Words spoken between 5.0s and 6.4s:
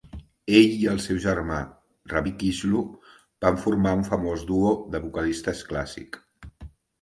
vocalistes clàssic.